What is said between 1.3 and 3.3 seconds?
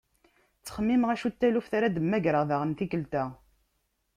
taluft ara d-mmagreɣ daɣen tikkelt-a.